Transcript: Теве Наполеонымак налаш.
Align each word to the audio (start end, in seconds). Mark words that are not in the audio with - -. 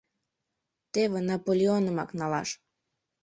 Теве 0.93 1.19
Наполеонымак 1.29 2.09
налаш. 2.19 2.49